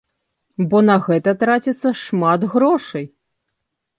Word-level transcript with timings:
Бо 0.71 0.79
на 0.87 0.95
гэта 1.07 1.33
траціцца 1.43 1.91
шмат 2.03 2.47
грошай. 2.53 3.05